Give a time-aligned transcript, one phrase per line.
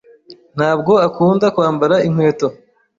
[0.57, 2.47] Ntabwo akunda kwambara inkweto.